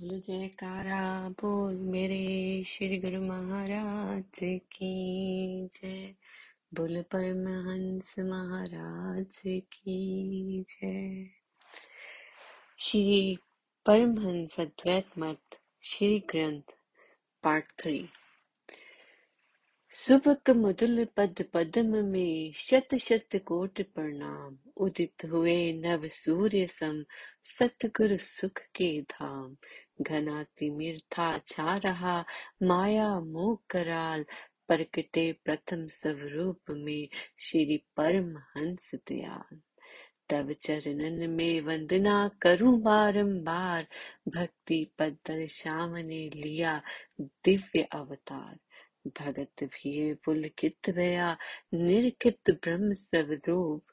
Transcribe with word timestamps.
बोल 0.00 0.20
जयकारा, 0.20 1.28
बोल 1.28 1.74
मेरे 1.74 2.62
श्री 2.64 2.98
गुरु 2.98 3.22
महाराज 3.22 4.38
की 4.42 5.66
जय। 5.66 6.14
बोल 6.74 7.02
परमहंस 7.02 8.18
महाराज 8.18 9.42
की 9.46 10.60
जय। 10.62 11.26
श्री 12.78 13.38
परमहंस 13.86 14.60
अद्वैत 14.60 15.06
मत, 15.18 15.40
श्री 15.82 16.18
ग्रंथ, 16.18 16.62
पार्ट 17.42 17.64
थ्री 17.78 18.08
सुबक 19.92 20.50
मुदुल 20.50 21.04
पद 21.04 21.44
पद्म 21.54 22.04
में 22.04 22.52
शत 22.52 22.94
शत 22.94 23.28
कोटि 23.36 23.82
प्रणाम। 23.82 24.58
उदित 24.76 25.24
हुए 25.24 25.72
नव 25.72 26.08
सूर्य 26.08 26.66
सम, 26.66 27.04
सतगुरु 27.42 28.16
सुख 28.16 28.58
के 28.58 29.02
धाम। 29.02 29.56
घना 30.02 30.42
तिमिर 30.42 30.98
था 30.98 31.38
छा 31.38 31.76
रहा, 31.76 32.24
माया 32.62 33.20
मोह 33.20 33.58
कराल, 33.70 34.24
प्रकटे 34.68 35.32
प्रथम 35.44 35.86
स्वरूप 35.86 36.60
में 36.70 37.08
श्री 37.38 37.76
परम 37.96 38.36
हंस 38.38 38.94
दयाल। 38.94 39.60
तब 40.28 40.52
चरणन 40.52 41.30
में 41.30 41.60
वंदना 41.60 42.30
करूँ 42.42 42.80
बारंबार, 42.80 43.86
भक्ति 44.28 44.92
पद 44.98 45.46
श्याम 45.50 45.96
ने 45.96 46.30
लिया 46.30 46.82
दिव्य 47.20 47.82
अवतार। 47.82 48.58
भगत 49.06 49.64
भी 49.64 50.14
पुलकित 50.14 50.90
भया, 50.90 51.36
निर्कित 51.74 52.40
ब्रह्म 52.50 52.92
स्वरूप 52.92 53.84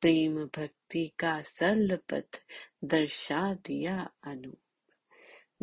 प्रेम 0.00 0.36
भक्ति 0.36 1.12
का 1.18 1.42
सरल 1.42 1.98
पथ 2.10 2.42
दर्शा 2.84 3.54
दिया 3.54 4.10
अनु 4.24 4.52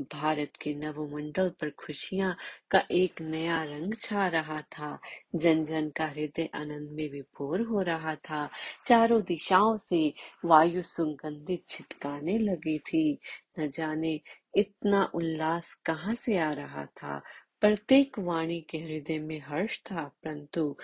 भारत 0.02 0.52
के 0.62 0.76
नवमंडल 0.76 1.50
पर 1.50 1.70
खुशियाँ 1.70 2.38
का 2.72 2.84
एक 2.92 3.22
नया 3.22 3.64
रंग 3.64 3.94
छा 3.94 4.28
रहा 4.28 4.62
था। 4.62 5.00
जन 5.36 5.66
जन 5.66 5.90
का 5.90 6.06
हृदय 6.06 6.50
आनंद 6.56 6.90
में 6.92 7.12
विभोर 7.12 7.62
हो 7.62 7.82
रहा 7.82 8.16
था। 8.16 8.50
चारों 8.86 9.22
दिशाओं 9.22 9.78
से 9.78 10.14
वायु 10.46 10.82
सुगंधित 10.82 11.64
छिटकाने 11.70 12.38
लगी 12.38 12.80
थी। 12.80 13.20
न 13.60 13.70
जाने 13.70 14.22
इतना 14.56 15.12
उल्लास 15.14 15.74
कहाँ 15.86 16.16
से 16.16 16.38
आ 16.38 16.52
रहा 16.52 16.86
था। 16.86 17.22
प्रत्येक 17.62 18.20
वाणी 18.20 18.62
के 18.62 18.78
हृदय 18.78 19.20
में 19.20 19.42
हर्ष 19.42 19.80
था, 19.80 20.04
परंतु 20.04 20.78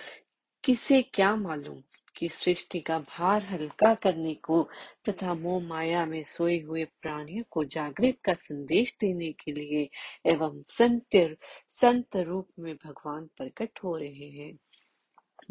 किसे 0.64 1.02
क्या 1.02 1.36
मालूम? 1.36 1.84
कि 2.18 2.30
सृष्टि 2.30 2.80
का 2.80 3.00
भार 3.00 3.44
हल्का 3.44 3.96
करने 3.96 4.34
को 4.34 4.70
तथा 5.10 5.34
मोह 5.34 5.64
माया 5.64 6.06
में 6.06 6.24
सोए 6.24 6.60
हुए 6.60 6.86
प्राणियों 6.86 7.44
को 7.52 7.64
जागृत 7.64 8.18
का 8.24 8.34
संदेश 8.34 8.98
देने 9.00 9.32
के 9.32 9.52
लिए 9.52 9.90
एवं 10.26 10.64
संत 10.68 11.38
संत 11.70 12.16
रूप 12.16 12.50
में 12.60 12.76
भगवान 12.76 13.26
प्रकट 13.26 13.70
हो 13.84 13.98
रहे 13.98 14.30
हैं। 14.30 14.58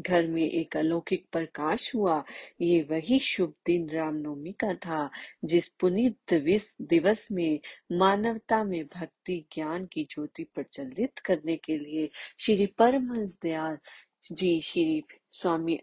घर 0.01 0.29
में 0.29 0.51
एक 0.51 0.77
अलौकिक 0.77 1.27
प्रकाश 1.33 1.95
हुआ। 1.95 2.25
ये 2.61 2.83
वही 2.83 3.19
शुभ 3.19 3.55
दिन 3.67 3.91
रामनवमी 3.91 4.53
का 4.53 4.75
था, 4.75 5.11
जिस 5.45 5.69
पुनीत 5.69 6.35
दिवस 6.83 7.29
में 7.33 7.61
मानवता 7.93 8.65
में 8.65 8.85
भक्ति, 8.85 9.47
ज्ञान 9.55 9.87
की 9.87 10.05
ज्योति 10.05 10.45
प्रज्वलित 10.45 11.19
करने 11.19 11.57
के 11.57 11.79
लिए 11.79 12.11
श्री 12.39 12.67
परमहंस 12.67 13.39
दयाल 13.43 13.79
जी, 14.33 14.61
श्री 14.61 15.05
स्वामी 15.31 15.81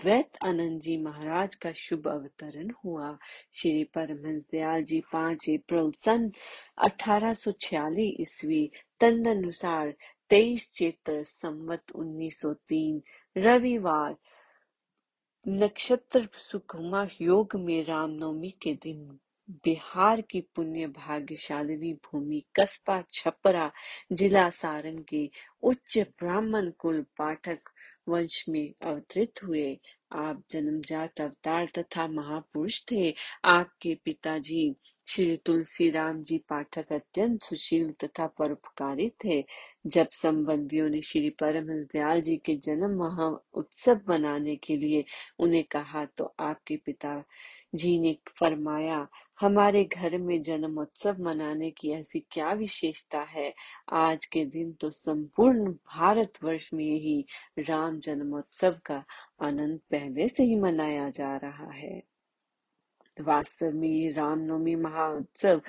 अद्वैत 0.00 0.30
आनंद 0.44 0.80
जी 0.80 0.96
महाराज 0.96 1.54
का 1.54 1.72
शुभ 1.72 2.08
अवतरण 2.08 2.70
हुआ। 2.84 3.18
श्री 3.54 3.84
परमहंस 3.84 4.42
दयाल 4.52 4.84
जी 4.84 5.00
पाँच 5.00 5.44
अप्रैल 5.50 5.90
सन 5.92 6.30
अठारह 6.78 7.34
ईस्वी, 8.20 8.70
तदनुसार 9.00 9.94
तेईस 10.30 10.72
चैत्र 10.72 11.22
संवत 11.22 11.82
1903 11.96 13.00
रविवार, 13.36 14.16
नक्षत्र 15.48 16.28
सुकुमा 16.38 17.06
योग 17.20 17.56
में 17.56 17.84
रामनवमी 17.84 18.50
के 18.50 18.74
दिन, 18.74 19.18
बिहार 19.50 20.20
की 20.20 20.40
पुण्य 20.40 20.86
भाग्यशालिनी 20.86 21.92
भूमि 21.92 22.42
कस्बा 22.56 23.02
छपरा, 23.12 23.70
जिला 24.12 24.50
सारण 24.50 24.98
के 24.98 25.30
उच्च 25.62 25.98
ब्राह्मण 25.98 26.70
कुल 26.70 27.02
पाठक 27.02 27.58
वंश 28.10 28.44
में 28.48 28.72
अवतरित 28.82 29.42
हुए। 29.44 29.78
आप 30.12 30.42
जन्मजात 30.50 31.20
अवतार 31.20 31.68
तथा 31.78 32.06
महापुरुष 32.08 32.80
थे। 32.92 33.14
आपके 33.44 33.94
पिताजी 34.04 34.74
श्री 35.08 35.36
तुलसी 35.36 35.90
राम 35.90 36.22
जी 36.22 36.38
पाठक 36.48 36.92
अत्यंत 36.92 37.42
सुशील 37.44 37.90
तथा 38.04 38.26
परोपकारी 38.38 39.08
थे। 39.24 39.44
जब 39.86 40.08
संबंधियों 40.12 40.88
ने 40.88 41.00
श्री 41.02 41.30
परम 41.40 41.68
दयाल 41.92 42.20
जी 42.20 42.36
के 42.36 42.56
जन्म 42.56 42.98
महा 42.98 43.28
उत्सव 43.54 44.00
मनाने 44.08 44.56
के 44.56 44.76
लिए 44.76 45.04
उन्हें 45.38 45.64
कहा 45.64 46.04
तो 46.18 46.34
आपके 46.40 46.76
पिता 46.76 47.22
जी 47.74 47.98
ने 48.00 48.18
फरमाया, 48.40 49.08
हमारे 49.40 49.84
घर 49.84 50.18
में 50.18 50.42
जन्मोत्सव 50.42 51.16
मनाने 51.20 51.70
की 51.70 51.90
ऐसी 51.90 52.20
क्या 52.30 52.52
विशेषता 52.52 53.20
है? 53.20 53.54
आज 53.92 54.26
के 54.26 54.44
दिन 54.44 54.72
तो 54.72 54.90
संपूर्ण 54.90 55.72
भारत 55.72 56.32
वर्ष 56.44 56.70
में 56.74 56.84
ही 56.84 57.26
राम 57.58 58.00
जन्मोत्सव 58.00 58.80
का 58.86 59.04
आनंद 59.42 59.80
पहले 59.90 60.28
से 60.28 60.44
ही 60.44 60.56
मनाया 60.56 61.10
जा 61.10 61.36
रहा 61.36 61.70
है। 61.72 62.02
वास्तव 63.20 63.70
में 63.70 63.88
ये 63.88 64.10
रामनवमी 64.12 64.74
महाउत्सव 64.74 65.60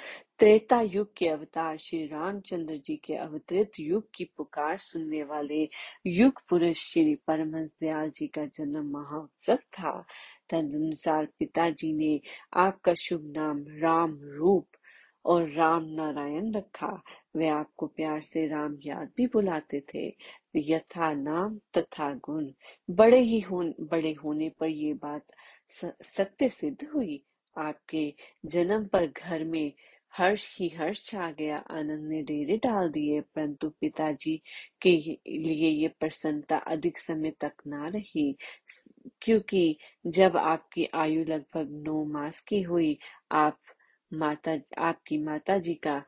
त्रेता 0.42 0.82
युग 0.82 1.14
के 1.18 1.28
अवतार 1.28 1.78
श्री 1.78 2.06
रामचंद्र 2.06 2.78
जी 2.78 2.96
के 2.96 3.16
अवतरित 3.16 3.72
युग 3.80 4.08
की 4.16 4.24
पुकार 4.38 4.78
सुनने 4.78 5.24
वाले 5.24 5.70
युग 6.08 6.42
पुरुष 6.50 6.78
श्री 6.78 7.16
परमहंस 7.16 7.70
दयाल 7.82 8.10
जी 8.10 8.28
का 8.28 8.46
जन्म 8.46 8.92
महाउत्सव 8.92 9.56
था। 9.56 10.06
तदनुसार 10.50 11.26
पिताजी 11.26 11.94
ने 11.94 12.22
आपका 12.54 12.94
शुभ 12.94 13.34
नाम 13.38 13.66
राम 13.68 14.20
रूप 14.24 14.68
और 15.26 15.50
राम 15.50 15.84
नारायण 15.84 16.54
रखा। 16.54 17.04
वे 17.36 17.48
आपको 17.48 17.88
प्यार 17.88 18.22
से 18.22 18.48
राम 18.48 18.78
याद 18.86 19.12
भी 19.18 19.28
बुलाते 19.28 19.84
थे। 19.94 20.16
यथा 20.56 21.14
नाम 21.14 21.60
तथा 21.78 22.14
गुण। 22.14 22.52
बड़े 22.90 23.20
ही 23.20 23.40
होन, 23.40 23.76
बड़े 23.82 24.14
होने 24.14 24.50
पर 24.50 24.68
ये 24.68 24.94
बात 24.94 25.26
सत्य 26.04 26.50
सिद्ध 26.50 26.88
हुई। 26.96 27.24
आपके 27.58 28.14
जन्म 28.46 28.86
पर 28.86 29.08
घर 29.08 29.44
में 29.44 29.74
हर्ष 30.14 30.46
ही 30.60 30.68
हर्ष 30.70 31.04
छा 31.06 31.30
गया। 31.32 31.58
आनंद 31.72 32.08
ने 32.10 32.22
डेरे 32.24 32.58
डाल 32.64 32.90
दिए, 32.92 33.20
परंतु 33.22 33.70
पिताजी 33.82 34.36
के 34.82 34.92
लिए 35.30 35.70
ये 35.70 35.88
प्रसन्नता 36.00 36.58
अधिक 36.68 36.98
समय 37.00 37.32
तक 37.42 37.54
ना 37.68 37.88
रही 37.88 38.36
क्योंकि 39.22 39.78
जब 40.08 40.38
आपकी 40.38 40.88
आयु 40.96 41.24
लगभग 41.26 41.70
नौ 41.88 42.04
मास 42.06 42.40
की 42.48 42.62
हुई, 42.62 42.98
आप 43.32 43.60
माता, 44.12 44.58
आपकी 44.80 45.18
माता 45.24 45.58
जी 45.58 45.74
का 45.84 46.02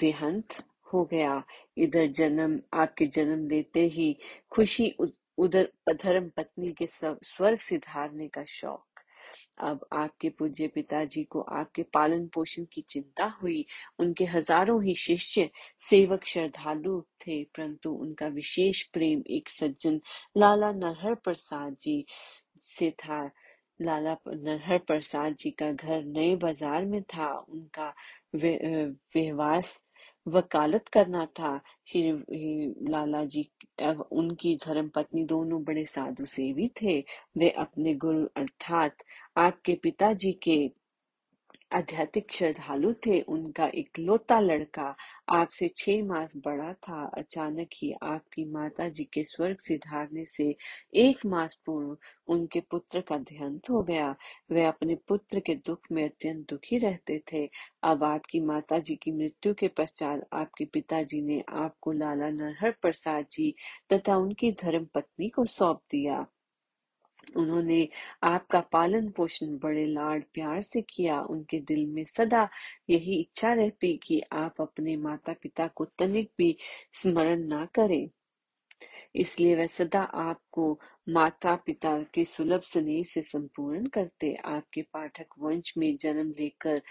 देहांत 0.00 0.56
हो 0.92 1.04
गया। 1.04 1.42
इधर 1.78 2.06
जन्म, 2.08 2.60
आपके 2.74 3.06
जन्म 3.08 3.48
लेते 3.48 3.86
ही 3.88 4.16
खुशी 4.50 4.90
उधर 5.38 5.68
धर्म 5.94 6.28
पत्नी 6.36 6.72
के 6.72 6.86
स्वर्ग 6.86 7.58
सिधारने 7.60 8.28
का 8.28 8.44
शौक। 8.48 8.97
अब 9.60 9.86
आपके 9.92 10.28
पूज्य 10.28 10.66
पिताजी 10.68 11.22
को 11.24 11.40
आपके 11.40 11.82
पालन 11.94 12.26
पोषण 12.26 12.64
की 12.72 12.80
चिंता 12.88 13.24
हुई। 13.42 13.64
उनके 13.98 14.24
हज़ारों 14.24 14.82
ही 14.84 14.94
शिष्य, 14.94 15.48
सेवक 15.80 16.24
श्रद्धालु 16.26 17.00
थे, 17.20 17.42
परंतु 17.46 17.90
उनका 17.92 18.26
विशेष 18.28 18.82
प्रेम 18.92 19.22
एक 19.30 19.48
सज्जन 19.50 20.00
लाला 20.36 20.72
नरहर 20.72 21.14
प्रसाद 21.14 21.76
जी 21.82 22.04
से 22.62 22.90
था। 22.90 23.24
लाला 23.80 24.16
नरहर 24.28 24.78
प्रसाद 24.78 25.34
जी 25.34 25.50
का 25.50 25.70
घर 25.72 26.04
नए 26.04 26.34
बाज़ार 26.36 26.84
में 26.84 27.02
था। 27.04 27.28
उनका 27.48 27.92
व्यवास 28.34 29.82
वकालत 30.28 30.88
करना 30.88 31.24
था। 31.38 31.56
श्री 31.86 32.12
लाला 32.90 33.24
जी 33.24 33.48
उनकी 34.12 34.54
धर्म 34.66 34.88
पत्नी 34.88 35.24
दोनों 35.24 35.62
बड़े 35.64 35.84
साधु 35.86 36.26
सेवी 36.26 36.70
थे। 36.82 36.98
वे 37.36 37.50
अपने 37.58 37.94
गुरु 37.94 38.26
अर्थात 38.36 38.96
आपके 39.36 39.74
पिताजी 39.82 40.32
के 40.42 40.58
आध्यात्मिक 41.72 42.32
श्रद्धालु 42.32 42.92
थे, 42.92 43.20
उनका 43.20 43.70
इकलौता 43.74 44.40
लड़का 44.40 44.96
आपसे 45.28 45.68
छह 45.76 46.02
मास 46.04 46.32
बड़ा 46.36 46.72
था। 46.72 47.04
अचानक 47.18 47.68
ही 47.74 47.92
आपकी 48.02 48.44
माता 48.44 48.88
जी 48.88 49.04
के 49.04 49.24
स्वर्ग 49.24 49.58
सिधारने 49.58 50.24
से 50.24 50.56
एक 50.94 51.26
मास 51.26 51.60
पूर्व 51.66 51.96
उनके 52.28 52.60
पुत्र 52.60 53.00
का 53.00 53.18
देहांत 53.18 53.70
हो 53.70 53.82
गया। 53.82 54.16
वे 54.50 54.64
अपने 54.64 54.94
पुत्र 55.08 55.40
के 55.40 55.54
दुख 55.54 55.80
में 55.92 56.04
अत्यंत 56.04 56.50
दुखी 56.50 56.78
रहते 56.78 57.22
थे। 57.32 57.50
अब 57.82 58.04
आपकी 58.04 58.40
माता 58.40 58.78
जी 58.78 58.96
की 58.96 59.12
मृत्यु 59.12 59.54
के 59.54 59.68
पश्चात 59.68 60.26
आपके 60.32 60.64
पिताजी 60.64 61.22
ने 61.22 61.44
आपको 61.48 61.92
लाला 61.92 62.30
नरहर 62.30 62.70
प्रसाद 62.70 63.26
जी 63.32 63.54
तथा 63.92 64.16
उनकी 64.16 64.52
धर्म 64.52 64.84
पत्नी 64.94 65.28
को 65.28 65.44
सौंप 65.44 65.80
दिया। 65.90 66.26
उन्होंने 67.36 67.88
आपका 68.22 68.60
पालन 68.60 69.08
पोषण 69.08 69.58
बड़े 69.58 69.86
लाड 69.86 70.24
प्यार 70.34 70.62
से 70.62 70.82
किया, 70.82 71.20
उनके 71.20 71.60
दिल 71.60 71.86
में 71.86 72.04
सदा 72.04 72.48
यही 72.90 73.20
इच्छा 73.20 73.52
रहती 73.52 73.96
कि 74.02 74.22
आप 74.32 74.60
अपने 74.60 74.96
माता 74.96 75.32
पिता 75.32 75.66
को 75.68 75.84
तनिक 75.84 76.30
भी 76.38 76.56
स्मरण 76.92 77.44
ना 77.44 77.64
करें। 77.74 78.08
इसलिए 79.14 79.56
वह 79.56 79.66
सदा 79.66 80.00
आपको 80.00 80.80
माता 81.08 81.56
पिता 81.56 82.02
के 82.14 82.24
सुलभ 82.24 82.62
स्नेह 82.62 83.02
से 83.04 83.22
संपूर्ण 83.22 83.86
करते, 83.86 84.34
आपके 84.34 84.82
पाठक 84.82 85.26
वंश 85.38 85.74
में 85.78 85.96
जन्म 85.96 86.30
लेकर 86.40 86.82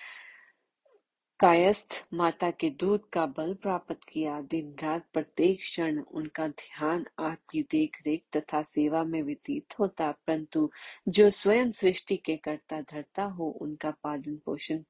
कायस्थ 1.40 1.94
माता 2.14 2.50
के 2.52 2.70
दूध 2.70 3.02
का 3.14 3.26
बल 3.26 3.54
प्राप्त 3.54 4.00
किया। 4.10 4.40
दिन 4.42 4.74
रात 4.84 5.06
प्रत्येक 5.14 5.60
क्षण 5.60 6.00
उनका 6.02 6.48
ध्यान, 6.48 7.06
आपकी 7.20 7.62
देख 7.72 7.98
रेख 8.08 8.24
तथा 8.36 8.62
सेवा 8.64 9.04
में 9.04 9.22
व्यतीत 9.22 9.80
होता, 9.80 10.12
परंतु 10.28 10.70
जो 11.08 11.30
स्वयं 11.30 11.72
सृष्टि 11.72 12.18
के 12.18 12.38
कर्ता 12.38 12.82
धरता 12.82 13.24
हो, 13.24 13.50
उनका 13.62 13.92
पालन 14.04 14.38
पोषण 14.46 14.84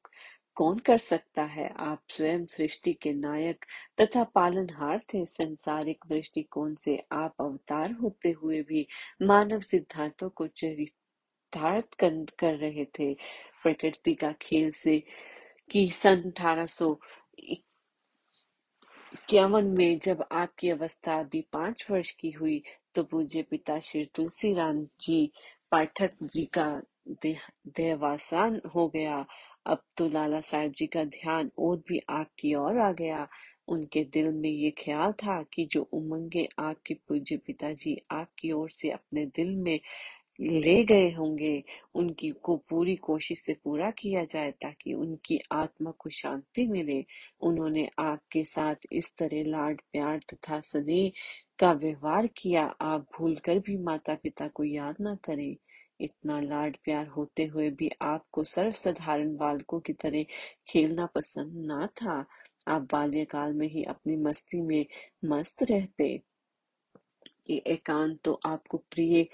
कौन 0.57 0.79
कर 0.79 0.97
सकता 0.97 1.43
है? 1.43 1.69
आप 1.77 2.01
स्वयं 2.09 2.45
सृष्टि 2.45 2.93
के 2.93 3.13
नायक 3.13 3.65
तथा 4.01 4.23
पालनहार 4.23 5.01
थे 5.13 5.25
संसारिक 5.25 6.05
दृष्टिकोण 6.09 6.75
से 6.75 6.97
आप 7.11 7.41
अवतार 7.41 7.91
होते 7.91 8.31
हुए 8.31 8.61
भी 8.61 8.87
मानव 9.21 9.61
सिद्धांतों 9.61 10.29
को 10.29 10.47
चरितार्थ 10.47 11.95
कर 12.39 12.55
रहे 12.55 12.85
थे। 12.99 13.13
प्रकृति 13.63 14.13
का 14.13 14.31
खेल 14.41 14.71
से 14.71 15.03
कि 15.71 15.89
सन 15.95 16.23
अठारह 16.31 16.67
इक्यावन 19.13 19.65
में 19.77 19.99
जब 20.03 20.23
आपकी 20.31 20.69
अवस्था 20.69 21.19
अभी 21.19 21.41
पाँच 21.53 21.85
वर्ष 21.91 22.11
की 22.21 22.31
हुई 22.31 22.61
तो 22.95 23.03
पूज्य 23.03 23.41
पिता 23.51 23.79
श्री 23.79 24.05
तुलसी 24.15 24.53
राम 24.53 24.83
जी 25.01 25.31
पाठक 25.71 26.11
जी 26.23 26.45
का 26.57 26.67
देवासान 27.23 28.61
हो 28.75 28.87
गया। 28.95 29.25
अब 29.67 29.81
तो 29.97 30.07
लाला 30.09 30.41
साहब 30.41 30.73
जी 30.77 30.87
का 30.87 31.03
ध्यान 31.05 31.51
और 31.59 31.77
भी 31.89 32.01
आपकी 32.11 32.53
ओर 32.55 32.79
आ 32.79 32.91
गया। 32.93 33.27
उनके 33.69 34.03
दिल 34.13 34.29
में 34.33 34.49
ये 34.49 34.71
ख्याल 34.79 35.11
था 35.23 35.41
कि 35.53 35.65
जो 35.71 35.81
उमंगे 35.93 36.47
आपके 36.59 36.93
पूज्य 37.07 37.37
पिताजी 37.47 37.97
आपकी 38.13 38.51
ओर 38.53 38.69
से 38.71 38.89
अपने 38.91 39.25
दिल 39.37 39.55
में 39.65 39.79
ले 40.39 40.83
गए 40.83 41.09
होंगे, 41.11 41.63
उनकी 41.95 42.29
को 42.31 42.55
पूरी 42.69 42.95
कोशिश 42.95 43.39
से 43.41 43.53
पूरा 43.53 43.91
किया 43.91 44.23
जाए 44.23 44.51
ताकि 44.51 44.93
उनकी 44.93 45.39
आत्मा 45.51 45.91
को 45.91 46.09
शांति 46.09 46.67
मिले। 46.67 47.05
उन्होंने 47.41 47.89
आपके 47.99 48.43
साथ 48.43 48.75
इस 48.91 49.13
तरह 49.17 49.43
लाड 49.43 49.81
प्यार 49.91 50.19
तथा 50.33 50.59
स्नेह 50.59 51.11
का 51.59 51.71
व्यवहार 51.73 52.27
किया, 52.27 52.63
आप 52.81 53.07
भूलकर 53.19 53.59
भी 53.59 53.77
माता 53.77 54.15
पिता 54.15 54.47
को 54.47 54.63
याद 54.63 54.95
ना 55.01 55.15
करें। 55.23 55.55
इतना 56.01 56.41
लाड 56.41 56.77
प्यार 56.83 57.07
होते 57.07 57.45
हुए 57.45 57.69
भी 57.69 57.89
आपको 58.01 58.43
सर्वसाधारण 58.43 59.35
बालकों 59.35 59.79
की 59.79 59.93
तरह 59.93 60.23
खेलना 60.69 61.05
पसंद 61.05 61.65
ना 61.65 61.87
था। 61.87 62.25
आप 62.67 62.87
बाल्यकाल 62.91 63.53
में 63.53 63.67
ही 63.67 63.83
अपनी 63.83 64.15
मस्ती 64.15 64.61
में 64.61 64.85
मस्त 65.25 65.63
रहते। 65.63 66.21
ये 67.49 67.57
एकांत 67.67 68.19
तो 68.23 68.39
आपको 68.45 68.77
प्रिय 68.91 69.25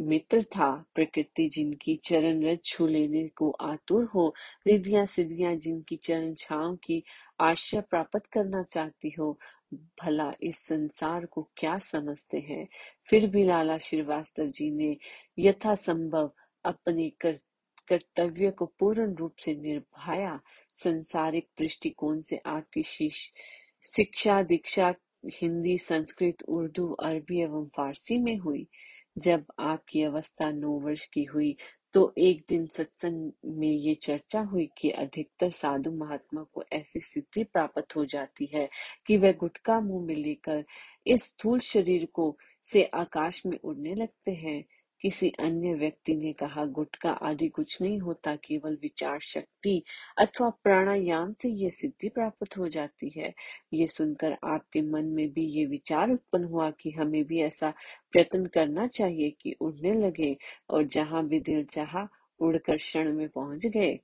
मित्र 0.00 0.42
था 0.56 0.70
प्रकृति 0.94 1.48
जिनकी 1.48 1.96
चरण 2.04 2.44
रज 2.44 2.58
छू 2.64 2.86
लेने 2.86 3.26
को 3.28 3.50
आतुर 3.62 4.04
हो 4.14 4.32
रिधिया 4.66 5.04
सिद्धियाँ 5.06 5.54
जिनकी 5.56 5.96
चरण 5.96 6.34
छाव 6.34 6.76
की 6.76 7.02
आशा 7.40 7.80
प्राप्त 7.80 8.26
करना 8.32 8.62
चाहती 8.62 9.10
हो 9.18 9.38
भला 10.02 10.32
इस 10.42 10.58
संसार 10.66 11.26
को 11.26 11.48
क्या 11.56 11.78
समझते 11.78 12.38
हैं? 12.40 12.66
फिर 13.08 13.26
भी 13.30 13.44
लाला 13.44 13.78
श्रीवास्तव 13.78 14.46
जी 14.46 14.70
ने 14.70 14.96
यथा 15.38 15.74
संभव 15.74 16.30
अपने 16.64 17.08
कर, 17.20 17.32
कर्तव्य 17.88 18.50
को 18.50 18.66
पूर्ण 18.78 19.14
रूप 19.14 19.36
से 19.44 19.54
निभाया। 19.54 20.38
संसारिक 20.76 21.48
दृष्टिकोण 21.58 22.20
से 22.20 22.40
आपकी 22.46 22.82
शिक्षा 22.82 24.42
दीक्षा 24.42 24.94
हिंदी, 25.32 25.78
संस्कृत, 25.78 26.42
उर्दू, 26.48 26.86
अरबी 26.92 27.40
एवं 27.42 27.66
फारसी 27.66 28.18
में 28.18 28.36
हुई। 28.38 28.66
जब 29.18 29.44
आपकी 29.60 30.02
अवस्था 30.02 30.50
नौ 30.52 30.70
वर्ष 30.80 31.06
की 31.06 31.24
हुई 31.24 31.56
तो 31.94 32.14
एक 32.18 32.44
दिन 32.48 32.66
सत्संग 32.66 33.32
में 33.44 33.68
ये 33.68 33.94
चर्चा 33.94 34.40
हुई 34.40 34.68
कि 34.78 34.90
अधिकतर 34.90 35.50
साधु 35.50 35.90
महात्मा 35.92 36.42
को 36.52 36.64
ऐसी 36.72 37.00
सिद्धि 37.00 37.44
प्राप्त 37.44 37.96
हो 37.96 38.04
जाती 38.04 38.46
है 38.54 38.68
कि 39.06 39.16
वे 39.16 39.32
गुटका 39.32 39.80
मुँह 39.80 40.06
में 40.06 40.14
लेकर 40.16 40.64
इस 41.06 41.24
स्थूल 41.24 41.60
शरीर 41.60 42.08
को 42.12 42.36
से 42.64 42.84
आकाश 42.94 43.42
में 43.46 43.58
उड़ने 43.64 43.94
लगते 43.94 44.32
हैं। 44.32 44.64
किसी 45.04 45.28
अन्य 45.40 45.74
व्यक्ति 45.74 46.14
ने 46.16 46.32
कहा 46.32 46.64
गुटका 46.64 47.10
आदि 47.10 47.48
कुछ 47.48 47.82
नहीं 47.82 47.98
होता, 48.00 48.36
केवल 48.36 48.78
विचार 48.82 49.18
शक्ति 49.20 49.82
अथवा 50.18 50.48
प्राणायाम 50.50 51.34
से 51.42 51.48
ये 51.48 51.70
सिद्धि 51.70 52.08
प्राप्त 52.08 52.56
हो 52.58 52.68
जाती 52.68 53.20
है। 53.20 53.34
ये 53.72 53.86
सुनकर 53.86 54.36
आपके 54.44 54.82
मन 54.82 55.04
में 55.04 55.32
भी 55.32 55.44
ये 55.44 55.66
विचार 55.66 56.10
उत्पन्न 56.10 56.44
हुआ 56.44 56.70
कि 56.70 56.90
हमें 56.90 57.24
भी 57.24 57.40
ऐसा 57.40 57.70
प्रयत्न 58.12 58.46
करना 58.46 58.86
चाहिए 58.86 59.30
कि 59.30 59.56
उड़ने 59.60 59.94
लगे 59.94 60.36
और 60.70 60.84
जहाँ 60.84 61.26
भी 61.26 61.40
दिल 61.40 61.64
चाहा 61.64 62.08
उड़कर 62.40 62.76
क्षण 62.76 63.12
में 63.12 63.28
पहुँच 63.28 63.66
गए। 63.66 64.00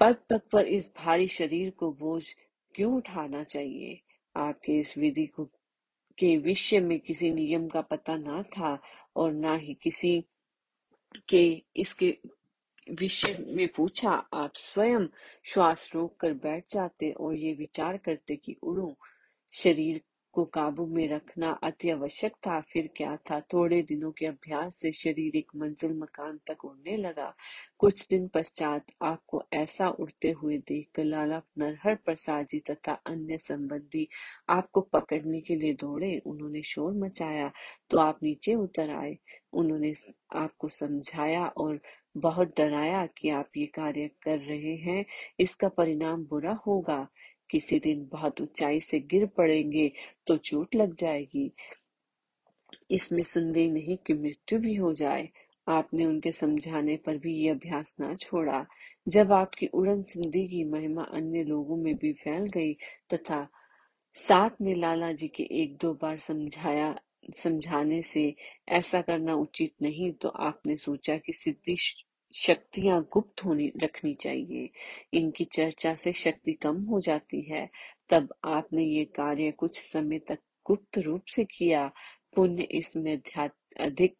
पग 0.00 0.16
पग 0.30 0.40
पर 0.52 0.66
इस 0.66 0.90
भारी 0.98 1.28
शरीर 1.28 1.70
को 1.70 1.92
बोझ 1.92 2.24
क्यों 2.74 2.96
उठाना 2.96 3.44
चाहिए? 3.44 4.00
आपके 4.36 4.72
इस 4.72 4.98
विधि 4.98 5.26
को, 5.26 5.44
के 6.18 6.36
विषय 6.36 6.80
में 6.80 7.00
किसी 7.00 7.30
नियम 7.30 7.68
का 7.68 7.80
पता 7.80 8.16
ना 8.16 8.42
था 8.42 8.82
और 9.16 9.32
ना 9.32 9.54
ही 9.54 9.74
किसी 9.74 10.24
के 11.28 11.62
इसके 11.76 12.18
विषय 12.90 13.46
में 13.48 13.68
पूछा। 13.68 14.10
आप 14.10 14.52
स्वयं 14.56 15.06
श्वास 15.44 15.90
रोक 15.94 16.16
कर 16.16 16.34
बैठ 16.34 16.64
जाते 16.70 17.10
और 17.12 17.34
ये 17.34 17.52
विचार 17.54 17.96
करते 17.96 18.36
कि 18.36 18.56
उड़ो। 18.62 18.96
शरीर 19.52 20.00
को 20.32 20.44
काबू 20.44 20.86
में 20.86 21.08
रखना 21.08 21.50
अति 21.62 21.90
आवश्यक 21.90 22.32
था। 22.32 22.60
फिर 22.60 22.90
क्या 22.96 23.16
था? 23.16 23.40
थोड़े 23.40 23.82
दिनों 23.82 24.12
के 24.12 24.26
अभ्यास 24.26 24.76
से 24.76 24.92
शरीर 24.92 25.36
एक 25.36 25.52
मंजिल 25.56 25.94
मकान 25.98 26.40
तक 26.46 26.64
उड़ने 26.64 26.96
लगा। 26.96 27.34
कुछ 27.78 28.08
दिन 28.08 28.28
पश्चात 28.28 28.86
आपको 29.02 29.44
ऐसा 29.52 29.88
उड़ते 29.88 30.30
हुए 30.30 30.58
देख 30.58 30.88
कर 30.94 31.04
लाला 31.04 31.42
नरहर 31.58 31.94
प्रसाद 31.94 32.46
जी 32.46 32.58
तथा 32.60 32.92
अन्य 32.92 33.38
संबंधी 33.38 34.08
आपको 34.48 34.80
पकड़ने 34.80 35.40
के 35.40 35.56
लिए 35.56 35.74
दौड़े। 35.74 36.18
उन्होंने 36.26 36.62
शोर 36.62 36.92
मचाया। 36.92 37.50
तो 37.90 37.98
आप 37.98 38.18
नीचे 38.22 38.54
उतर 38.54 38.90
आए। 38.90 39.18
उन्होंने 39.52 39.94
आपको 40.36 40.68
समझाया 40.68 41.46
और 41.46 41.80
बहुत 42.16 42.48
डराया 42.58 43.06
कि 43.06 43.28
आप 43.30 43.50
ये 43.56 43.66
कार्य 43.66 44.10
कर 44.22 44.38
रहे 44.38 44.76
हैं। 44.76 45.04
इसका 45.40 45.68
परिणाम 45.68 46.24
बुरा 46.24 46.52
होगा। 46.66 47.08
किसी 47.52 47.78
दिन 47.78 48.08
बहुत 48.12 48.40
ऊंचाई 48.40 48.80
से 48.80 49.00
गिर 49.00 49.26
पड़ेंगे 49.26 49.90
तो 50.26 50.36
चोट 50.36 50.74
लग 50.74 50.94
जाएगी। 50.94 51.50
इसमें 52.90 53.22
संदेह 53.22 53.70
नहीं 53.72 53.96
कि 53.96 54.14
मृत्यु 54.14 54.58
भी 54.58 54.74
हो 54.74 54.92
जाए। 54.92 55.28
आपने 55.68 56.06
उनके 56.06 56.32
समझाने 56.32 56.96
पर 56.96 57.18
भी 57.18 57.34
ये 57.34 57.50
अभ्यास 57.50 57.94
ना 58.00 58.14
छोड़ा। 58.14 58.64
जब 59.08 59.32
आपकी 59.32 59.66
उड़न 59.66 60.02
सिंधी 60.02 60.46
की 60.48 60.64
महिमा 60.64 61.02
अन्य 61.12 61.42
लोगों 61.44 61.76
में 61.76 61.94
भी 61.96 62.12
फैल 62.12 62.46
गई 62.46 62.72
तथा 63.14 63.46
साथ 64.18 64.60
में 64.62 64.74
लाला 64.74 65.12
जी 65.12 65.28
के 65.28 65.42
एक 65.62 65.76
दो 65.76 65.92
बार 65.94 66.18
समझाया, 66.18 66.94
समझाने 67.36 68.02
से 68.02 68.34
ऐसा 68.68 69.00
करना 69.00 69.34
उचित 69.34 69.74
नहीं 69.82 70.12
तो 70.12 70.28
आपने 70.28 70.76
सोचा 70.76 71.16
कि 71.16 71.32
सिद्धि 71.32 71.76
शक्तियाँ 72.34 73.08
गुप्त 73.12 73.44
होनी 73.44 73.72
रखनी 73.82 74.14
चाहिए। 74.14 74.70
इनकी 75.12 75.44
चर्चा 75.44 75.94
से 75.94 76.12
शक्ति 76.12 76.52
कम 76.52 76.82
हो 76.82 77.00
जाती 77.00 77.40
है। 77.40 77.70
तब 78.10 78.34
आपने 78.44 78.84
ये 78.84 79.04
कार्य 79.04 79.50
कुछ 79.50 79.80
समय 79.80 80.18
तक 80.18 80.38
गुप्त 80.66 80.98
रूप 80.98 81.22
से 81.26 81.44
किया। 81.44 81.92
पुण्य 82.34 82.62
इसमें 82.62 83.20
अधिक 83.80 84.16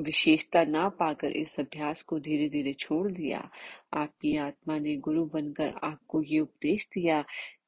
विशेषता 0.00 0.64
ना 0.64 0.88
पाकर 0.88 1.30
इस 1.30 1.60
अभ्यास 1.60 2.02
को 2.02 2.18
धीरे 2.18 2.48
धीरे 2.48 2.72
छोड़ 2.72 3.12
दिया। 3.12 3.50
आपकी 3.92 4.36
आत्मा 4.36 4.78
ने 4.78 4.96
गुरु 4.96 5.24
बनकर 5.24 5.74
आपको 5.84 6.22
ये 6.22 6.40
उपदेश 6.40 6.88
दिया 6.94 7.24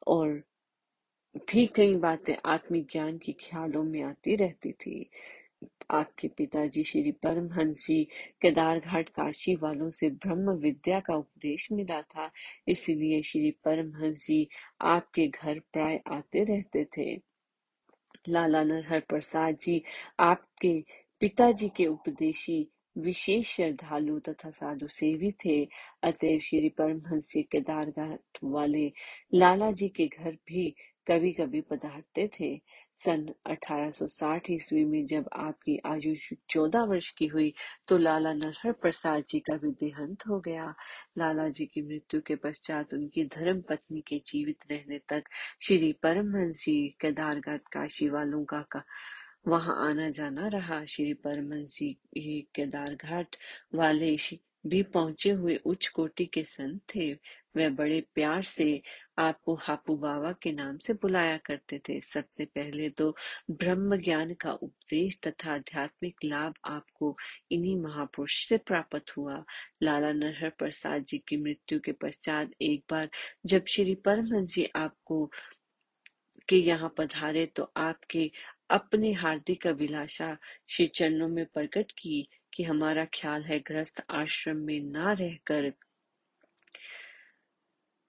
और 0.06 0.42
भी 1.36 1.66
कई 1.66 1.94
बातें 1.96 2.34
आत्मिक 2.44 2.86
ज्ञान 2.90 3.18
की 3.18 3.32
ख्यालों 3.32 3.84
में 3.84 4.02
आती 4.02 4.36
रहती 4.36 4.72
थी। 4.72 5.10
आपके 5.90 6.28
पिताजी 6.28 6.84
श्री 6.84 7.12
परमहंस 7.12 7.86
जी 7.86 8.04
केदार 8.42 8.78
घाट 8.78 9.08
काशी 9.08 9.54
वालों 9.56 9.90
से 9.90 10.10
ब्रह्म 10.10 10.50
विद्या 10.50 11.00
का 11.00 11.14
उपदेश 11.14 11.68
मिला 11.72 12.02
था। 12.02 12.30
इसलिए 12.68 13.22
श्री 13.22 13.50
परमहंस 13.50 14.26
जी 14.26 14.48
आपके 14.80 15.26
घर 15.28 15.58
प्राय 15.58 16.00
आते 16.06 16.44
रहते 16.44 16.84
थे। 16.84 17.20
लाला 18.28 18.62
नरहर 18.64 19.00
प्रसाद 19.00 19.56
जी, 19.56 19.82
आपके 20.20 20.84
पिताजी 21.20 21.68
के 21.68 21.86
उपदेशी, 21.86 22.68
विशेष 22.98 23.46
श्रद्धालु 23.46 24.18
तथा 24.18 24.50
साधु 24.50 24.88
सेवी 24.88 25.30
थे। 25.30 25.68
अतएव 26.02 26.38
श्री 26.38 26.68
परमहंस 26.68 27.32
जी 27.32 27.42
केदारघाट 27.42 28.38
वाले 28.44 28.92
लाला 29.34 29.70
जी 29.70 29.88
के 29.88 30.06
घर 30.06 30.32
भी 30.32 30.74
कभी 31.08 31.32
कभी 31.32 31.60
पधारते 31.60 32.30
थे। 32.40 32.60
सन 33.04 33.26
1860 33.46 34.50
ईस्वी 34.50 34.84
में 34.84 35.04
जब 35.06 35.28
आपकी 35.36 35.78
आयु 35.86 36.14
चौदह 36.50 36.84
वर्ष 36.84 37.10
की 37.10 37.26
हुई 37.26 37.52
तो 37.88 37.98
लाला 37.98 38.32
नरहर 38.32 38.72
प्रसाद 38.72 39.24
जी 39.28 39.40
का 39.40 39.56
भी 39.56 39.70
देहांत 39.70 40.26
हो 40.28 40.40
गया। 40.40 40.74
लाला 41.18 41.48
जी 41.48 41.66
की 41.66 41.82
मृत्यु 41.82 42.20
के 42.20 42.36
पश्चात 42.36 42.94
उनकी 42.94 43.24
धर्म 43.24 43.60
पत्नी 43.60 44.00
के 44.00 44.18
जीवित 44.26 44.58
रहने 44.70 44.98
तक 45.08 45.24
श्री 45.66 45.92
परमहंस 45.92 46.64
जी 46.66 46.88
केदारघाट 47.00 47.68
काशी 47.72 48.08
वालों 48.08 48.44
का, 48.44 48.60
का 48.62 48.82
वहाँ 49.48 49.90
आना 49.90 50.08
जाना 50.10 50.48
रहा। 50.48 50.84
श्री 50.84 51.12
परमहंस 51.14 51.78
जी 51.78 52.40
केदारघाट 52.54 53.36
वाले 53.74 54.16
भी 54.68 54.82
पहुँचे 54.94 55.30
हुए 55.30 55.56
उच्च 55.66 55.88
कोटि 55.88 56.26
के 56.26 56.42
संत 56.44 56.80
थे। 56.94 57.12
वह 57.56 57.68
बड़े 57.70 58.00
प्यार 58.14 58.42
से 58.42 58.80
आपको 59.18 59.54
हापू 59.62 59.96
बाबा 59.96 60.32
के 60.42 60.52
नाम 60.52 60.78
से 60.78 60.92
बुलाया 60.92 61.36
करते 61.36 61.78
थे। 61.88 62.00
सबसे 62.00 62.44
पहले 62.44 62.88
तो 62.90 63.14
ब्रह्म 63.50 63.96
ज्ञान 63.96 64.34
का 64.34 64.52
उपदेश 64.52 65.18
तथा 65.26 65.52
आध्यात्मिक 65.54 66.24
लाभ 66.24 66.54
आपको 66.66 67.16
इन्हीं 67.52 67.76
महापुरुष 67.80 68.44
से 68.48 68.58
प्राप्त 68.58 69.16
हुआ। 69.16 69.42
लाला 69.82 70.12
नरहर 70.12 70.50
प्रसाद 70.58 71.04
जी 71.04 71.18
की 71.28 71.36
मृत्यु 71.36 71.80
के 71.80 71.92
पश्चात 71.92 72.50
एक 72.62 72.84
बार 72.90 73.08
जब 73.46 73.64
श्री 73.68 73.94
परमहंस 73.94 74.54
जी 74.54 74.68
आपको 74.76 75.24
के 76.48 76.56
यहाँ 76.56 76.94
पधारे 76.98 77.46
तो 77.46 77.72
आपके 77.76 78.30
अपने 78.70 79.12
हार्दिक 79.12 79.66
अभिलाषा 79.66 80.36
श्री 80.68 80.86
चरणों 80.86 81.28
में 81.28 81.44
प्रकट 81.44 81.90
की 81.90 82.26
कि 82.56 82.62
हमारा 82.62 83.04
ख्याल 83.04 83.42
है 83.42 83.58
ग्रस्त 83.58 84.04
आश्रम 84.10 84.56
में 84.56 84.80
ना 84.80 85.12
रहकर 85.12 85.72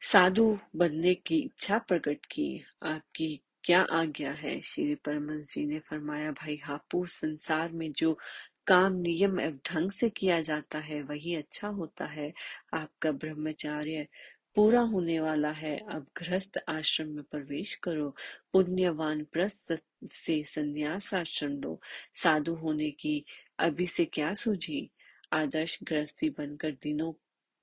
साधु 0.01 0.59
बनने 0.75 1.15
की 1.15 1.39
इच्छा 1.39 1.77
प्रकट 1.77 2.25
की। 2.25 2.65
आपकी 2.83 3.41
क्या 3.63 3.81
आज्ञा 3.81 4.31
है? 4.31 4.61
श्री 4.61 4.95
परमन 4.95 5.43
जी 5.43 5.65
ने 5.65 5.79
फरमाया, 5.79 6.31
भाई 6.31 6.61
हापू 6.63 7.05
संसार 7.05 7.71
में 7.71 7.91
जो 7.91 8.19
काम, 8.67 8.93
नियम 8.93 9.39
एवं 9.39 9.57
ढंग 9.71 9.91
से 9.91 10.09
किया 10.09 10.41
जाता 10.41 10.79
है, 10.79 11.01
वही 11.01 11.35
अच्छा 11.35 11.67
होता 11.67 12.05
है। 12.05 12.33
आपका 12.73 13.11
ब्रह्मचार्य 13.11 14.07
पूरा 14.55 14.79
होने 14.79 15.19
वाला 15.19 15.51
है। 15.51 15.77
अब 15.77 16.07
गृहस्थ 16.17 16.57
आश्रम 16.69 17.07
में 17.07 17.23
प्रवेश 17.23 17.75
करो। 17.75 18.15
पुण्यवान 18.53 19.23
प्रस्थ 19.23 19.79
से 20.11 20.43
संन्यास 20.43 21.13
आश्रम 21.13 21.51
लो। 21.51 21.81
साधु 22.15 22.55
होने 22.55 22.91
की 22.91 23.25
अभी 23.59 23.87
से 23.87 24.05
क्या 24.05 24.33
सूझी? 24.33 24.89
आदर्श 25.33 25.79
गृहस्थी 25.83 26.29
बनकर 26.29 26.71
दिनों, 26.71 27.13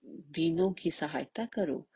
दीनों 0.06 0.72
की 0.72 0.90
सहायता 0.90 1.46
करो। 1.46 1.88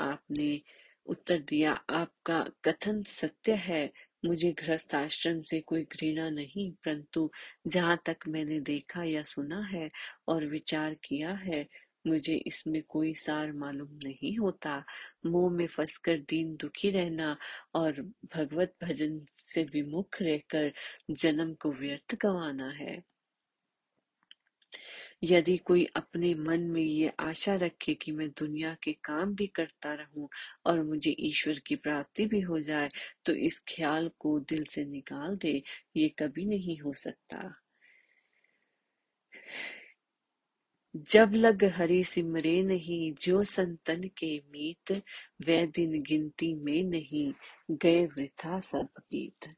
आपने 0.00 0.62
उत्तर 1.06 1.38
दिया, 1.38 1.72
आपका 1.90 2.46
कथन 2.64 3.02
सत्य 3.02 3.52
है। 3.52 3.92
मुझे 4.24 4.52
गृहस्थ 4.52 4.94
आश्रम 4.94 5.42
से 5.42 5.60
कोई 5.60 5.84
घृणा 5.84 6.30
नहीं, 6.30 6.72
परंतु 6.72 7.30
जहाँ 7.66 8.02
तक 8.06 8.16
मैंने 8.28 8.60
देखा 8.60 9.02
या 9.04 9.22
सुना 9.22 9.60
है 9.60 9.90
और 10.28 10.46
विचार 10.46 10.94
किया 10.94 11.30
है, 11.30 11.68
मुझे 12.06 12.34
इसमें 12.34 12.82
कोई 12.88 13.14
सार 13.14 13.52
मालूम 13.52 13.90
नहीं 13.92 14.38
होता। 14.38 14.84
मोह 15.26 15.50
में 15.50 15.66
फंसकर 15.66 16.18
दीन 16.18 16.56
दुखी 16.56 16.90
रहना 16.90 17.36
और 17.74 18.02
भगवत 18.36 18.74
भजन 18.82 19.26
से 19.54 19.64
विमुख 19.64 20.22
रहकर 20.22 20.72
जन्म 21.10 21.54
को 21.54 21.72
व्यर्थ 21.72 22.14
गंवाना 22.14 22.70
है। 22.70 23.11
यदि 25.22 25.56
कोई 25.56 25.84
अपने 25.96 26.34
मन 26.34 26.60
में 26.70 26.82
ये 26.82 27.12
आशा 27.20 27.54
रखे 27.54 27.94
कि 27.94 28.12
मैं 28.12 28.28
दुनिया 28.30 28.74
के 28.82 28.92
काम 29.04 29.34
भी 29.34 29.46
करता 29.46 29.92
रहूँ 29.94 30.28
और 30.66 30.82
मुझे 30.82 31.14
ईश्वर 31.20 31.58
की 31.66 31.76
प्राप्ति 31.76 32.26
भी 32.26 32.40
हो 32.40 32.60
जाए 32.60 32.88
तो 33.24 33.32
इस 33.32 33.60
ख्याल 33.68 34.10
को 34.18 34.38
दिल 34.40 34.64
से 34.64 34.84
निकाल 34.84 35.36
दे, 35.36 35.62
ये 35.96 36.08
कभी 36.18 36.44
नहीं 36.44 36.78
हो 36.80 36.94
सकता। 36.94 37.52
जब 41.10 41.32
लग 41.34 41.64
हरि 41.76 42.02
सिमरे 42.04 42.62
नहीं, 42.62 43.12
जो 43.22 43.42
संतन 43.44 44.02
के 44.18 44.36
मीत, 44.52 44.92
वह 45.48 45.64
दिन 45.66 46.00
गिनती 46.02 46.52
में 46.54 46.82
नहीं, 46.84 47.32
गए 47.70 48.04
वृथा 48.06 48.58
सब 48.60 48.88
गीत 49.12 49.48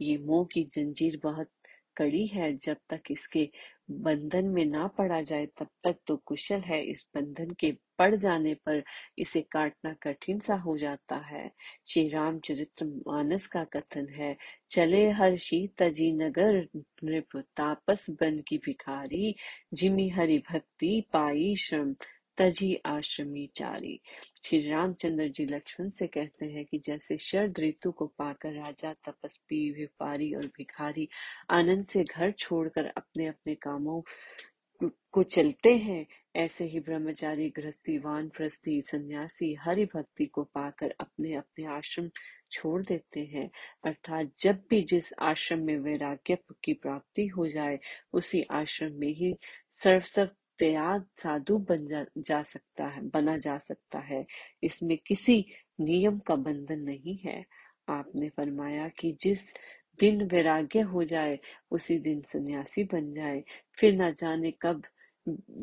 ये 0.00 0.16
मोह 0.18 0.46
की 0.52 0.62
जंजीर 0.74 1.20
बहुत 1.22 1.50
कड़ी 1.96 2.26
है, 2.26 2.56
जब 2.56 2.76
तक 2.90 3.02
इसके 3.10 3.48
बंधन 3.90 4.44
में 4.44 4.64
ना 4.64 4.86
पड़ा 4.86 5.22
जाए, 5.22 5.46
तब 5.46 5.68
तक 5.84 5.96
तो 6.06 6.16
कुशल 6.16 6.60
है। 6.60 6.82
इस 6.82 7.06
बंधन 7.14 7.50
के 7.50 7.72
पड़ 7.98 8.16
जाने 8.16 8.54
पर 8.54 8.84
इसे 9.18 9.40
काटना 9.40 9.92
कठिन 9.92 10.40
सा 10.40 10.54
हो 10.54 10.78
जाता 10.78 11.16
है। 11.16 11.50
श्री 11.86 12.08
राम 12.08 12.38
चरित्र 12.38 12.84
मानस 12.84 13.46
का 13.46 13.64
कथन 13.64 14.08
है, 14.08 14.36
चले 14.70 15.10
हर 15.10 15.36
तजी 15.78 16.12
नगर, 16.12 16.68
नृप 16.76 17.36
तापस 17.36 18.06
बन 18.10 18.38
की 18.48 18.58
भिखारी। 18.58 19.34
जिमी 19.74 20.08
हरि 20.08 20.42
भक्ति 20.52 21.04
पाई 21.12 21.56
श्रम। 21.56 21.96
तजी 22.38 22.74
आश्रमी 22.86 23.46
चारी। 23.54 24.00
श्री 24.44 24.70
रामचंद्र 24.70 25.28
जी 25.28 25.46
लक्ष्मण 25.46 25.90
से 25.90 26.06
कहते 26.06 26.46
हैं 26.46 26.64
कि 26.64 26.78
जैसे 26.78 27.18
शरद 27.18 27.60
ऋतु 27.60 27.92
को 27.92 28.06
पाकर 28.06 28.52
राजा, 28.52 28.92
तपस्वी, 28.92 29.70
व्यापारी 29.70 30.34
और 30.34 30.46
भिखारी 30.46 31.08
आनंद 31.50 31.84
से 31.84 32.04
घर 32.04 32.30
छोड़कर 32.30 32.86
अपने 32.86 33.26
अपने 33.26 33.54
कामों 33.54 34.02
को 35.12 35.22
चलते 35.22 35.76
हैं, 35.76 36.06
ऐसे 36.36 36.64
ही 36.64 36.80
ब्रह्मचारी, 36.80 37.50
गृहस्थी 37.50 37.98
वान 37.98 38.28
प्रस्थी 38.28 38.82
सन्यासी 38.82 39.54
हरि 39.54 39.84
भक्ति 39.84 40.26
को 40.26 40.42
पाकर 40.44 40.94
अपने 41.00 41.34
अपने 41.34 41.64
आश्रम 41.64 42.10
छोड़ 42.52 42.82
देते 42.82 43.20
हैं। 43.20 43.50
अर्थात 43.84 44.30
जब 44.38 44.62
भी 44.70 44.82
जिस 44.82 45.12
आश्रम 45.22 45.58
में 45.58 45.76
वैराग्य 45.76 46.38
की 46.64 46.72
प्राप्ति 46.72 47.26
हो 47.26 47.46
जाए, 47.48 47.78
उसी 48.12 48.42
आश्रम 48.42 48.92
में 48.92 49.14
ही 49.14 49.34
सर्वस्व 49.72 50.28
त्याग 50.58 51.04
साधु 51.18 51.58
बन 51.58 51.86
जा, 51.86 52.04
जा 52.18 52.42
सकता 52.42 52.86
है 52.86 53.02
बना 53.08 53.36
जा 53.36 53.58
सकता 53.58 53.98
है। 53.98 54.26
इसमें 54.62 54.98
किसी 55.06 55.44
नियम 55.80 56.18
का 56.18 56.36
बंधन 56.36 56.78
नहीं 56.80 57.18
है। 57.24 57.44
आपने 57.88 58.28
फरमाया 58.28 58.88
कि 58.88 59.16
जिस 59.20 59.52
दिन 60.00 60.22
वैराग्य 60.26 60.80
हो 60.80 61.04
जाए 61.04 61.38
उसी 61.70 61.98
दिन 61.98 62.22
सन्यासी 62.22 62.84
बन 62.84 63.12
जाए। 63.14 63.42
फिर 63.78 63.94
न 64.02 64.12
जाने 64.12 64.50
कब 64.62 64.82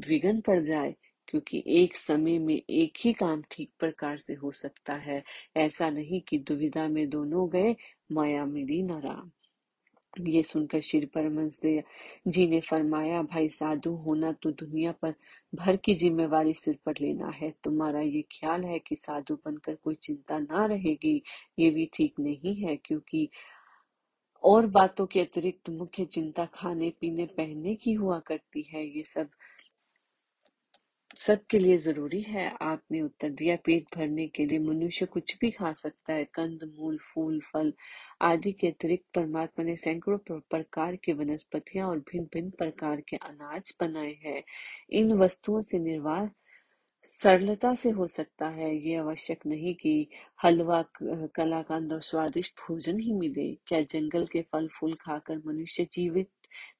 विघन 0.08 0.42
पड़ 0.42 0.64
जाए 0.64 0.96
क्योंकि 1.28 1.64
एक 1.68 1.96
समय 1.96 2.40
में 2.40 2.62
एक 2.70 2.94
ही 3.00 3.14
काम 3.14 3.44
ठीक 3.52 3.72
प्रकार 3.80 4.18
से 4.18 4.34
हो 4.34 4.52
सकता 4.52 4.94
है। 4.94 5.24
ऐसा 5.58 5.90
नहीं 5.90 6.22
कि 6.22 6.40
दुविधा 6.40 6.88
में 6.88 7.10
दोनों 7.10 7.50
गए 7.50 7.76
माया 8.12 8.46
मिली 8.46 8.82
न 8.84 8.92
राम 8.92 9.32
ये 10.14 10.42
सुनकर 10.44 10.82
श्री 10.82 11.06
परमंश 11.06 11.58
जी 12.28 12.48
ने 12.48 12.60
फरमाया, 12.62 13.22
भाई 13.24 13.50
साधु, 13.50 13.92
होना 13.98 14.32
तो 14.32 14.52
दुनिया 14.52 14.92
पर 15.02 15.14
भर 15.56 15.76
की 15.76 15.94
जिम्मेवारी 15.94 16.54
सिर 16.54 16.78
पर 16.86 16.94
लेना 17.02 17.30
है। 17.36 17.54
तुम्हारा 17.64 18.02
ये 18.02 18.22
ख्याल 18.32 18.64
है 18.66 18.80
कि 18.80 18.96
साधु 18.96 19.36
बनकर 19.46 19.76
कोई 19.76 19.96
चिंता 19.96 20.40
ना 20.40 20.66
रहेगी? 20.66 21.22
ये 21.60 21.70
भी 21.72 21.90
ठीक 21.94 22.20
नहीं 22.20 22.56
है, 22.56 22.76
क्योंकि 22.76 23.30
और 24.44 24.68
बातों 24.68 25.06
के 25.06 25.20
अतिरिक्त 25.22 25.70
मुख्य 25.70 26.06
चिंता 26.06 26.46
खाने, 26.46 26.90
पीने, 27.02 27.26
पहनने 27.28 27.76
की 27.76 27.94
हुआ 27.94 28.20
करती 28.20 28.62
है। 28.64 28.86
ये 28.88 29.04
सब 29.04 29.30
सबके 31.18 31.60
लिए 31.60 31.78
ज़रूरी 31.78 32.22
है, 32.22 32.58
आपने 32.62 33.02
उत्तर 33.02 33.30
दिया, 33.30 33.56
पेट 33.56 33.86
भरने 33.98 34.28
के 34.28 34.46
लिए 34.46 34.60
मनुष्य 34.60 35.06
कुछ 35.06 35.38
भी 35.42 35.52
खा 35.52 35.74
सकता 35.74 36.14
है, 36.14 36.24
कंद, 36.24 36.76
मूल, 36.80 36.98
फूल, 36.98 37.40
फल 37.54 37.74
आदि 38.22 38.52
के 38.52 38.68
अतिरिक्त 38.68 39.06
परमात्मा 39.16 39.66
ने 39.66 39.76
सैकड़ों 39.76 40.40
प्रकार 40.40 40.96
के 40.96 41.14
वनस्पतियाँ 41.14 41.88
और 41.88 42.00
भिन्न 42.00 42.26
भिन्न 42.26 42.50
प्रकार 42.50 43.02
के 43.02 43.16
अनाज 43.16 43.76
बनाए 43.82 44.14
हैं। 44.26 44.44
इन 44.90 45.14
वस्तुओं 45.14 45.62
से 45.62 45.80
निर्वाह 45.80 46.28
सरलता 47.22 47.74
से 47.76 47.90
हो 47.90 48.08
सकता 48.08 48.48
है। 48.50 48.76
ये 48.76 48.96
आवश्यक 48.96 49.46
नहीं 49.48 49.76
कि 49.76 50.10
हलवा 50.44 50.84
कलाकंद 51.04 51.94
और 51.94 52.02
स्वादिष्ट 52.02 52.60
भोजन 52.60 53.00
ही 53.00 53.14
मिले। 53.14 53.54
क्या 53.68 53.82
जंगल 53.82 54.26
के 54.26 54.42
फल 54.42 54.68
फूल 54.68 54.94
खाकर 54.94 55.42
मनुष्य 55.46 55.88
जीवित 55.94 56.30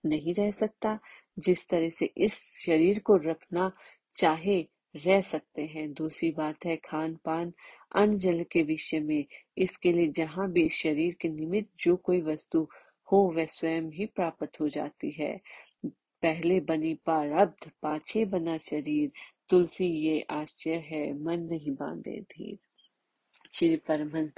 नहीं 0.06 0.34
रह 0.36 0.52
सकता? 0.52 1.00
जिस 1.40 1.68
तरह 1.70 1.90
से 1.90 2.06
इस 2.18 2.34
शरीर 2.66 3.00
को 3.00 3.16
रखना 3.16 3.72
चाहे 4.16 4.66
रह 4.96 5.22
सकते 5.22 5.62
हैं। 5.62 5.94
दूसरी 5.94 6.32
बात 6.32 6.66
है 6.66 6.76
खान 6.76 7.16
पान 7.26 7.54
अन्न 7.96 8.18
जल 8.18 8.44
के 8.44 8.64
विषय 8.64 9.00
में। 9.00 9.26
इसके 9.58 9.92
लिए 9.92 10.08
जहाँ 10.08 10.52
भी 10.52 10.70
शरीर 10.70 11.16
के 11.22 11.30
निमित्त 11.30 11.70
जो 11.80 11.96
कोई 11.96 12.22
वस्तु 12.22 12.68
हो, 13.12 13.34
वह 13.36 13.46
स्वयं 13.46 13.92
ही 13.92 14.06
प्राप्त 14.06 14.60
हो 14.60 14.70
जाती 14.70 15.12
है। 15.12 15.42
पहले 16.22 16.60
बनी 16.60 16.94
प्रारब्ध 16.94 17.72
पाछे 17.82 18.26
बना 18.26 18.58
शरीर। 18.58 19.12
तुलसी, 19.50 19.86
ये 19.86 20.26
आश्चर्य 20.30 20.76
है, 20.76 21.14
मन 21.14 21.40
नहीं 21.40 21.72
बांधे 21.72 22.22
धीर। 22.22 22.58
श्री 23.54 23.76
परमहंस 23.76 24.32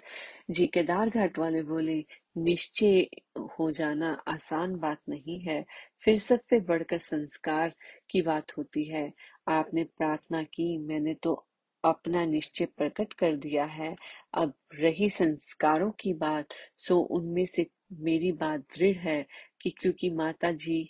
जी 0.50 0.68
केदार 0.68 1.10
घाट 1.10 1.40
वाले 1.40 1.62
बोले, 1.62 2.06
निश्चय 2.38 3.08
हो 3.38 3.72
जाना 3.72 4.24
आसान 4.28 4.76
बात 4.76 4.98
नहीं 5.10 5.40
है। 5.40 5.66
फिर 6.00 6.18
सबसे 6.18 6.60
बढ़कर 6.60 6.98
संस्कार 6.98 7.76
की 8.10 8.22
बात 8.22 8.58
होती 8.58 8.84
है। 8.84 9.14
आपने 9.48 9.84
प्रार्थना 9.84 10.44
की, 10.44 10.78
मैंने 10.78 11.14
तो 11.14 11.46
अपना 11.84 12.26
निश्चय 12.26 12.66
प्रकट 12.66 13.14
कर 13.14 13.36
दिया 13.36 13.66
है। 13.66 13.96
अब 14.34 14.54
रही 14.76 15.10
संस्कारों 15.10 15.92
की 15.92 16.14
बात, 16.14 16.54
सो 16.78 17.00
उनमें 17.00 17.46
से 17.46 17.68
मेरी 17.94 18.32
बात 18.32 18.60
दृढ़ 18.78 18.98
है 18.98 19.26
कि 19.62 19.70
क्योंकि 19.70 20.10
माता 20.10 20.52
जी 20.52 20.90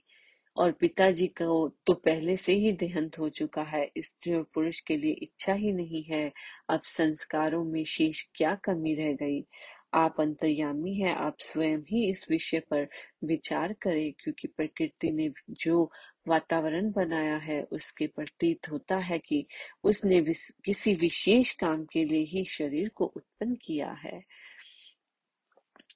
और 0.57 0.71
पिताजी 0.71 1.27
को 1.27 1.67
तो 1.87 1.93
पहले 1.93 2.37
से 2.37 2.53
ही 2.53 2.71
देहांत 2.71 3.19
हो 3.19 3.29
चुका 3.29 3.63
है, 3.63 3.91
स्त्री 3.97 4.33
और 4.33 4.43
पुरुष 4.53 4.79
के 4.79 4.97
लिए 4.97 5.11
इच्छा 5.11 5.53
ही 5.53 5.71
नहीं 5.71 6.03
है। 6.03 6.31
अब 6.69 6.81
संस्कारों 6.85 7.63
में 7.63 7.83
शेष 7.85 8.23
क्या 8.35 8.55
कमी 8.55 8.93
रह 8.95 9.13
गई? 9.13 9.45
आप 9.93 10.21
अंतर्यामी 10.21 10.93
हैं, 10.95 11.15
आप 11.15 11.35
स्वयं 11.39 11.77
ही 11.77 12.09
इस 12.09 12.25
विषय 12.29 12.59
पर 12.59 12.87
विचार 13.23 13.73
करें, 13.73 14.13
क्योंकि 14.19 14.47
प्रकृति 14.47 15.11
ने 15.11 15.29
जो 15.49 15.91
वातावरण 16.27 16.91
बनाया 16.91 17.35
है 17.37 17.61
उसके 17.71 18.07
प्रतीत 18.07 18.69
होता 18.71 18.97
है 18.97 19.19
कि 19.19 19.45
उसने 19.83 20.19
विस, 20.21 20.49
किसी 20.65 20.93
विशेष 20.93 21.53
काम 21.53 21.85
के 21.85 22.03
लिए 22.05 22.23
ही 22.23 22.43
शरीर 22.45 22.89
को 22.95 23.05
उत्पन्न 23.05 23.55
किया 23.55 23.91
है। 23.91 24.23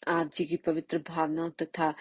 आप 0.08 0.32
जी 0.36 0.46
की 0.46 0.58
पवित्र 0.58 0.98
भावनाओं 1.08 1.50
तथा 1.62 1.94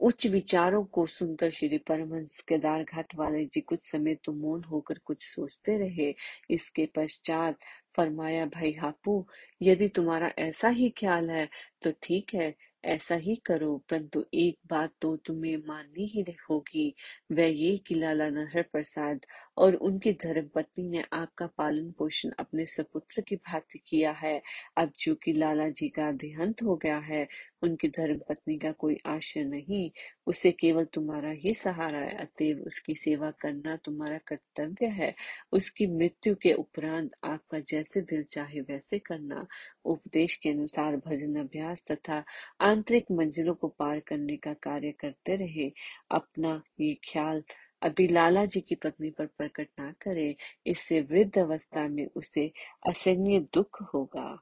उच्च 0.00 0.26
विचारों 0.26 0.84
को 0.84 1.06
सुनकर 1.06 1.50
श्री 1.50 1.78
परमहंस 1.78 2.40
केदार 2.40 2.82
घाट 2.82 3.14
वाले 3.16 3.44
जी 3.44 3.60
कुछ 3.60 3.80
समय 3.90 4.14
तो 4.14 4.32
मौन 4.32 4.64
होकर 4.64 4.98
कुछ 5.04 5.22
सोचते 5.22 5.76
रहे। 5.78 6.14
इसके 6.50 6.86
पश्चात 6.96 7.58
फरमाया 7.96 8.46
भाई 8.46 8.72
हापू 8.72 9.24
यदि 9.60 9.88
तुम्हारा 9.88 10.30
ऐसा 10.38 10.68
ही 10.68 10.88
ख्याल 10.90 11.30
है 11.30 11.48
तो 11.82 11.92
ठीक 12.02 12.34
है। 12.34 12.54
ऐसा 12.86 13.14
ही 13.14 13.34
करो, 13.46 13.76
परंतु 13.90 14.24
एक 14.34 14.58
बात 14.70 14.92
तो 15.00 15.16
तुम्हें 15.16 15.56
माननी 15.68 16.06
ही 16.06 16.24
होगी। 16.50 16.94
वह 17.32 17.46
ये 17.46 17.76
कि 17.78 17.94
लाला 17.94 18.28
नहर 18.30 18.62
प्रसाद 18.62 19.20
और 19.56 19.74
उनकी 19.74 20.12
धर्मपत्नी 20.22 20.88
ने 20.88 21.04
आपका 21.12 21.46
पालन 21.58 21.90
पोषण 21.92 22.30
अपने 22.38 22.66
सपुत्र 22.66 23.20
की 23.20 23.36
भांति 23.36 23.78
किया 23.88 24.12
है। 24.12 24.36
अब 24.76 24.88
जो 24.88 24.92
चूँकि 24.98 25.32
लाला 25.32 25.68
जी 25.70 25.88
का 25.88 26.10
देहांत 26.12 26.62
हो 26.62 26.76
गया 26.76 26.98
है 26.98 27.26
उनकी 27.64 27.88
धर्मपत्नी 27.88 28.58
का 28.58 28.72
कोई 28.72 28.96
आश्रय 29.06 29.44
नहीं, 29.44 29.90
उसे 30.26 30.52
केवल 30.52 30.84
तुम्हारा 30.84 31.30
ही 31.30 31.54
सहारा 31.54 31.98
है। 31.98 32.16
अतएव 32.16 32.58
उसकी 32.58 32.94
सेवा 32.94 33.30
करना 33.30 33.76
तुम्हारा 33.76 34.18
कर्तव्य 34.18 34.86
है। 34.86 35.14
उसकी 35.52 35.86
मृत्यु 35.86 36.34
के 36.34 36.52
उपरांत 36.52 37.10
आपका 37.24 37.58
जैसे 37.58 38.00
दिल 38.00 38.22
चाहे 38.22 38.60
वैसे 38.60 38.98
करना। 38.98 39.46
उपदेश 39.84 40.36
के 40.36 40.50
अनुसार 40.50 40.96
भजन, 40.96 41.34
अभ्यास 41.36 41.84
तथा 41.90 42.24
आंतरिक 42.60 43.04
मंजिलों 43.12 43.54
को 43.54 43.68
पार 43.68 44.00
करने 44.00 44.36
का 44.36 44.52
कार्य 44.52 44.92
करते 44.92 45.36
रहे। 45.36 45.72
अपना 46.10 46.62
ये 46.80 46.94
ख्याल 46.94 47.42
अभी 47.82 48.08
लाला 48.08 48.44
जी 48.44 48.60
की 48.60 48.74
पत्नी 48.74 49.10
पर 49.10 49.26
प्रकट 49.26 49.68
ना 49.78 49.94
करे। 50.02 50.36
इससे 50.66 51.00
वृद्ध 51.00 51.38
अवस्था 51.38 51.88
में 51.88 52.06
उसे 52.16 52.52
असहनीय 52.88 53.40
दुख 53.40 53.82
होगा। 53.94 54.38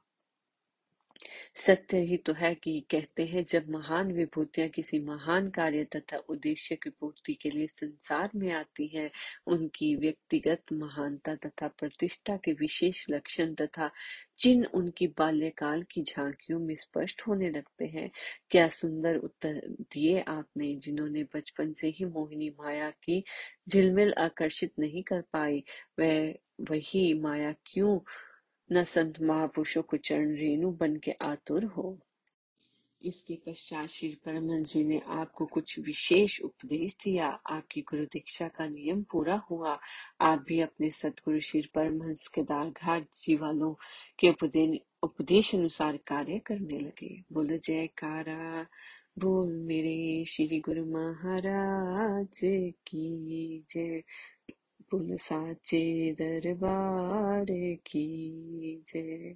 सत्य 1.57 1.97
ही 1.97 2.17
तो 2.17 2.33
है 2.33 2.55
कि 2.55 2.79
कहते 2.91 3.25
हैं, 3.25 3.43
जब 3.45 3.69
महान 3.69 4.11
विभूतियाँ 4.11 4.69
किसी 4.69 4.99
महान 4.99 5.49
कार्य 5.49 5.83
तथा 5.83 6.17
उद्देश्य 6.29 6.75
की 6.75 6.89
पूर्ति 6.89 7.33
के 7.33 7.49
लिए 7.49 7.67
संसार 7.67 8.29
में 8.35 8.51
आती 8.51 8.87
हैं, 8.87 9.11
उनकी 9.47 9.95
व्यक्तिगत 9.95 10.63
महानता 10.73 11.35
तथा 11.35 11.67
प्रतिष्ठा 11.67 12.37
के 12.37 12.53
विशेष 12.53 13.05
लक्षण 13.09 13.53
तथा 13.53 13.91
चिन्ह 14.39 14.67
उनकी 14.73 15.07
बाल्यकाल 15.07 15.83
की 15.83 16.03
झांकियों 16.03 16.59
में 16.59 16.75
स्पष्ट 16.75 17.21
होने 17.27 17.49
लगते 17.49 17.85
हैं। 17.85 18.09
क्या 18.49 18.67
सुंदर 18.69 19.15
उत्तर 19.15 19.61
दिए 19.67 20.19
आपने, 20.27 20.75
जिन्होंने 20.75 21.23
बचपन 21.23 21.73
से 21.73 21.87
ही 21.87 22.05
मोहिनी 22.05 22.49
माया 22.49 22.89
की 22.89 23.23
झिलमिल 23.69 24.13
आकर्षित 24.13 24.73
नहीं 24.79 25.03
कर 25.03 25.21
पाई? 25.21 25.63
वह, 25.99 26.33
वही 26.61 27.13
माया 27.13 27.55
क्यों 27.65 27.99
न 28.71 28.83
संत 28.83 29.21
महापुरुषों 29.21 29.81
को 29.81 29.97
चरण 29.97 30.35
रेणु 30.35 30.71
बन 30.71 30.95
के 30.95 31.11
आतुर 31.11 31.63
हो। 31.63 31.99
इसके 33.05 33.35
पश्चात 33.35 33.87
श्री 33.87 34.17
परमहंस 34.25 34.73
जी 34.73 34.83
ने 34.83 35.01
आपको 35.07 35.45
कुछ 35.45 35.79
विशेष 35.79 36.41
उपदेश 36.41 36.95
दिया। 36.95 37.27
आपकी 37.27 37.81
गुरु 37.81 38.05
दीक्षा 38.05 38.47
का 38.47 38.67
नियम 38.67 39.03
पूरा 39.03 39.35
हुआ। 39.51 39.79
आप 40.21 40.45
भी 40.47 40.59
अपने 40.59 40.91
सतगुरु 40.91 41.39
श्री 41.39 41.61
परमहंस 41.61 42.27
केदार 42.27 42.69
घाट 42.69 43.07
जी 43.17 43.35
वालों 43.35 43.75
के 44.19 44.29
उपदेश 44.29 44.79
उपदेश 45.03 45.55
अनुसार 45.55 45.97
कार्य 45.97 46.39
करने 46.39 46.79
लगे। 46.79 47.23
बोले, 47.33 47.57
जयकारा, 47.57 48.67
बोल 49.19 49.53
मेरे 49.53 50.25
श्री 50.25 50.59
गुरु 50.59 50.85
महाराज 50.85 52.39
की 52.87 53.63
जय। 53.69 54.03
बोल 54.93 55.17
साचे 55.17 56.11
दरबार 56.13 57.45
की 57.85 58.05
जय। 58.87 59.35